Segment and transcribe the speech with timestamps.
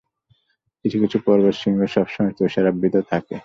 [0.85, 3.35] কিছু কিছু পর্বতশৃঙ্গ সবসময় তুষারাবৃত থাকে।